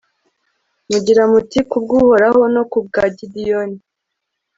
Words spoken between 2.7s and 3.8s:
ku bwa gideyoni